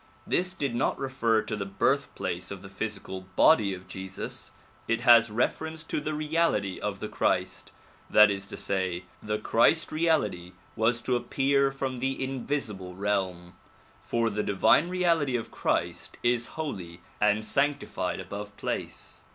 [0.25, 4.49] This did not refer to the birthplace of the physical body of Jesus.
[4.87, 7.71] It has reference to the reality of the Christ;
[8.09, 13.53] that is to say, the Christ reality was to appear from the invisible realm,
[13.99, 19.21] for the divine reality of Christ is holy and sanctified above place.